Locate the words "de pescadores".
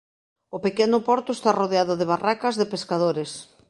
2.59-3.31